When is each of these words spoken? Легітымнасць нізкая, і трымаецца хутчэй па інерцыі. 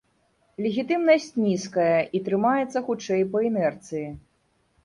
Легітымнасць 0.65 1.27
нізкая, 1.43 1.99
і 2.17 2.23
трымаецца 2.31 2.83
хутчэй 2.89 3.21
па 3.35 3.39
інерцыі. 3.49 4.05